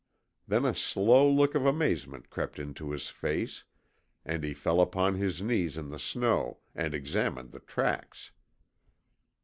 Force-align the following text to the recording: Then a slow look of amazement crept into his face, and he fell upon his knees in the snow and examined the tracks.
Then 0.47 0.65
a 0.65 0.73
slow 0.73 1.29
look 1.29 1.53
of 1.53 1.63
amazement 1.67 2.31
crept 2.31 2.57
into 2.57 2.89
his 2.89 3.09
face, 3.09 3.65
and 4.25 4.43
he 4.43 4.51
fell 4.51 4.81
upon 4.81 5.13
his 5.13 5.43
knees 5.43 5.77
in 5.77 5.91
the 5.91 5.99
snow 5.99 6.57
and 6.73 6.95
examined 6.95 7.51
the 7.51 7.59
tracks. 7.59 8.31